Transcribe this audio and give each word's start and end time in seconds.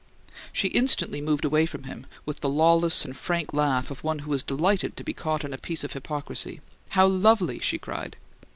She 0.51 0.69
instantly 0.69 1.21
moved 1.21 1.45
away 1.45 1.67
from 1.67 1.83
him, 1.83 2.07
with 2.25 2.39
the 2.39 2.49
lawless 2.49 3.05
and 3.05 3.15
frank 3.15 3.53
laugh 3.53 3.91
of 3.91 4.03
one 4.03 4.17
who 4.25 4.33
is 4.33 4.41
delighted 4.41 4.97
to 4.97 5.03
be 5.03 5.13
caught 5.13 5.43
in 5.45 5.53
a 5.53 5.59
piece 5.59 5.83
of 5.83 5.93
hypocrisy. 5.93 6.59
"How 6.89 7.05
lovely!" 7.05 7.59
she 7.59 7.77
cried. 7.77 8.17